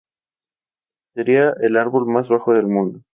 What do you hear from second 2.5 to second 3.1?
del mundo.